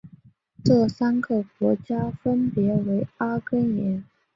[0.65, 4.03] 这三个国家分别为阿根廷。